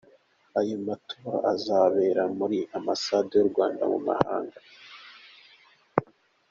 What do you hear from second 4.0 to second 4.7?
mahanga.